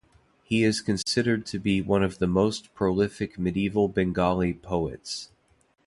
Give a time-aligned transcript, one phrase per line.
[0.43, 5.29] He is considered to be one of the most prolific medieval Bengali poets.